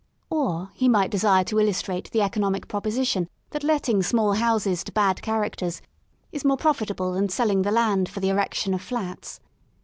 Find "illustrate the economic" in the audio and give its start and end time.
1.59-2.67